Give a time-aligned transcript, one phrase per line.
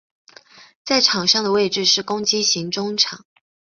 [0.83, 3.23] 在场上的位置是攻击型中场。